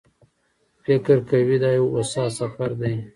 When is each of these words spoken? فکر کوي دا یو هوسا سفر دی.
فکر 0.83 1.17
کوي 1.29 1.57
دا 1.63 1.69
یو 1.77 1.85
هوسا 1.93 2.23
سفر 2.39 2.69
دی. 2.81 2.93